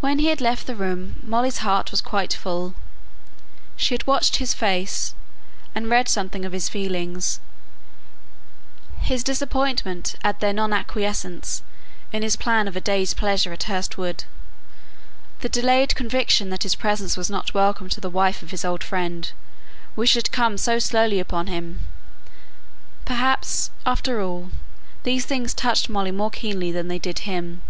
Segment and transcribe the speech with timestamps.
[0.00, 2.74] When he had left the room, Molly's heart was quite full.
[3.76, 5.14] She had watched his face,
[5.72, 7.38] and read something of his feelings:
[8.98, 11.62] his disappointment at their non acquiescence
[12.12, 14.24] in his plan of a day's pleasure in Hurst Wood,
[15.42, 18.82] the delayed conviction that his presence was not welcome to the wife of his old
[18.82, 19.30] friend,
[19.94, 21.86] which had come so slowly upon him
[23.04, 24.50] perhaps, after all,
[25.04, 27.62] these things touched Molly more keenly than they did him.